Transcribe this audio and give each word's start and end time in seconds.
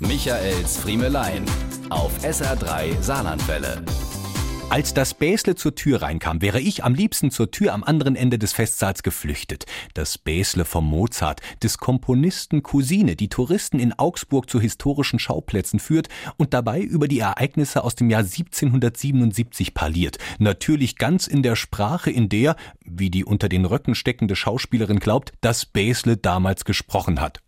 Michaels 0.00 0.76
Friemelein 0.76 1.44
auf 1.90 2.12
SR3 2.22 3.02
Saarlandwelle. 3.02 3.82
Als 4.70 4.92
das 4.92 5.14
Bäsle 5.14 5.54
zur 5.54 5.74
Tür 5.74 6.02
reinkam, 6.02 6.42
wäre 6.42 6.60
ich 6.60 6.84
am 6.84 6.94
liebsten 6.94 7.30
zur 7.30 7.50
Tür 7.50 7.72
am 7.72 7.82
anderen 7.82 8.16
Ende 8.16 8.38
des 8.38 8.52
Festsaals 8.52 9.02
geflüchtet. 9.02 9.64
Das 9.94 10.18
Bäsle 10.18 10.66
vom 10.66 10.84
Mozart, 10.84 11.40
des 11.62 11.78
Komponisten 11.78 12.62
Cousine, 12.62 13.16
die 13.16 13.30
Touristen 13.30 13.78
in 13.78 13.98
Augsburg 13.98 14.50
zu 14.50 14.60
historischen 14.60 15.18
Schauplätzen 15.18 15.80
führt 15.80 16.08
und 16.36 16.52
dabei 16.52 16.80
über 16.80 17.08
die 17.08 17.18
Ereignisse 17.18 17.82
aus 17.82 17.94
dem 17.94 18.10
Jahr 18.10 18.20
1777 18.20 19.72
parliert. 19.72 20.18
Natürlich 20.38 20.96
ganz 20.96 21.26
in 21.26 21.42
der 21.42 21.56
Sprache, 21.56 22.10
in 22.10 22.28
der, 22.28 22.54
wie 22.90 23.10
die 23.10 23.24
unter 23.24 23.48
den 23.48 23.64
Röcken 23.64 23.94
steckende 23.94 24.36
Schauspielerin 24.36 24.98
glaubt, 24.98 25.32
das 25.40 25.66
Bäsle 25.66 26.16
damals 26.16 26.64
gesprochen 26.64 27.20
hat. 27.20 27.40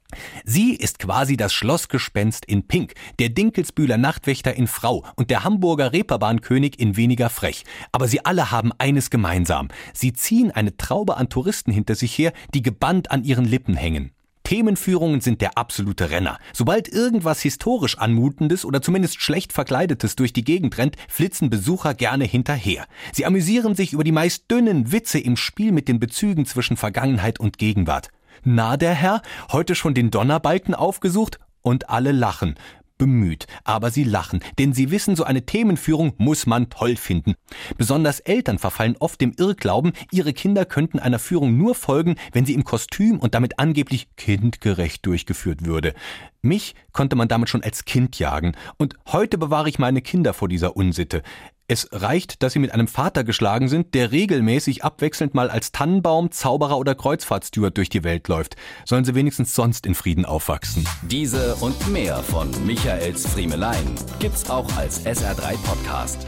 Sie 0.45 0.75
ist 0.75 0.99
quasi 0.99 1.37
das 1.37 1.53
Schlossgespenst 1.53 2.45
in 2.45 2.67
Pink, 2.67 2.95
der 3.19 3.29
Dinkelsbühler 3.29 3.97
Nachtwächter 3.97 4.55
in 4.55 4.67
Frau 4.67 5.05
und 5.17 5.31
der 5.31 5.45
Hamburger 5.45 5.93
Reeperbahnkönig 5.93 6.81
in 6.81 6.97
weniger 6.97 7.29
frech. 7.29 7.65
Aber 7.93 8.09
sie 8.09 8.25
alle 8.25 8.51
haben 8.51 8.73
eines 8.79 9.11
gemeinsam. 9.11 9.69
Sie 9.93 10.13
ziehen 10.13 10.51
eine 10.51 10.77
Traube 10.77 11.17
an 11.17 11.29
Touristen 11.29 11.73
hinter 11.73 11.95
sich 11.95 12.17
her, 12.19 12.33
die 12.55 12.63
gebannt 12.63 13.11
an 13.11 13.25
ihren 13.25 13.45
Lippen 13.45 13.75
hängen. 13.75 14.13
Themenführungen 14.51 15.21
sind 15.21 15.43
der 15.43 15.57
absolute 15.57 16.11
Renner. 16.11 16.41
Sobald 16.53 16.89
irgendwas 16.89 17.41
historisch 17.41 17.97
anmutendes 17.99 18.65
oder 18.65 18.83
zumindest 18.83 19.23
schlecht 19.23 19.53
verkleidetes 19.53 20.17
durch 20.17 20.33
die 20.33 20.43
Gegend 20.43 20.77
rennt, 20.77 20.97
flitzen 21.07 21.51
Besucher 21.51 21.95
gerne 21.95 22.25
hinterher. 22.25 22.87
Sie 23.13 23.25
amüsieren 23.25 23.77
sich 23.77 23.93
über 23.93 24.03
die 24.03 24.11
meist 24.11 24.51
dünnen 24.51 24.91
Witze 24.91 25.21
im 25.21 25.37
Spiel 25.37 25.71
mit 25.71 25.87
den 25.87 26.01
Bezügen 26.01 26.47
zwischen 26.47 26.77
Vergangenheit 26.77 27.39
und 27.39 27.59
Gegenwart. 27.59 28.09
Na, 28.43 28.77
der 28.77 28.93
Herr, 28.93 29.23
heute 29.53 29.77
schon 29.77 29.95
den 29.95 30.11
Donnerbalken 30.11 30.75
aufgesucht? 30.75 31.39
Und 31.63 31.89
alle 31.89 32.11
lachen. 32.11 32.57
Bemüht, 33.01 33.47
aber 33.65 33.91
sie 33.91 34.05
lachen, 34.05 34.41
denn 34.59 34.75
sie 34.75 34.91
wissen, 34.91 35.17
so 35.17 35.25
eine 35.25 35.47
Themenführung 35.47 36.13
muss 36.19 36.45
man 36.45 36.69
toll 36.69 36.97
finden. 36.97 37.35
Besonders 37.79 38.21
Eltern 38.21 38.59
verfallen 38.59 38.95
oft 38.99 39.23
dem 39.23 39.33
Irrglauben, 39.39 39.93
ihre 40.13 40.35
Kinder 40.35 40.67
könnten 40.67 40.99
einer 40.99 41.19
Führung 41.19 41.57
nur 41.57 41.75
folgen, 41.75 42.17
wenn 42.33 42.45
sie 42.45 42.53
im 42.53 42.63
Kostüm 42.63 43.19
und 43.19 43.35
damit 43.35 43.59
angeblich 43.59 44.15
kindgerecht 44.17 45.07
durchgeführt 45.07 45.65
würde. 45.65 45.95
Mich 46.43 46.75
konnte 46.93 47.17
man 47.17 47.29
damit 47.29 47.49
schon 47.49 47.63
als 47.63 47.87
Kind 47.87 48.19
jagen, 48.19 48.53
und 48.77 48.97
heute 49.07 49.39
bewahre 49.39 49.71
ich 49.71 49.79
meine 49.79 50.03
Kinder 50.03 50.35
vor 50.35 50.49
dieser 50.49 50.77
Unsitte. 50.77 51.23
Es 51.71 51.89
reicht, 51.93 52.43
dass 52.43 52.55
sie 52.55 52.59
mit 52.59 52.75
einem 52.75 52.89
Vater 52.89 53.23
geschlagen 53.23 53.69
sind, 53.69 53.95
der 53.95 54.11
regelmäßig 54.11 54.83
abwechselnd 54.83 55.35
mal 55.35 55.49
als 55.49 55.71
Tannenbaum, 55.71 56.33
Zauberer 56.33 56.77
oder 56.77 56.97
Kreuzfahrtsteward 56.97 57.77
durch 57.77 57.89
die 57.89 58.03
Welt 58.03 58.27
läuft. 58.27 58.57
Sollen 58.85 59.05
sie 59.05 59.15
wenigstens 59.15 59.55
sonst 59.55 59.87
in 59.87 59.95
Frieden 59.95 60.25
aufwachsen. 60.25 60.85
Diese 61.03 61.55
und 61.61 61.87
mehr 61.93 62.25
von 62.25 62.51
Michaels 62.67 63.25
Friemelein 63.25 63.95
gibt's 64.19 64.51
auch 64.51 64.67
als 64.77 65.07
SR3 65.07 65.57
Podcast. 65.65 66.27